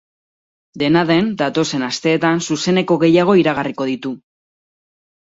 [0.83, 4.19] Dena den, datozen asteetan zuzeneko gehiago iragarriko ditu.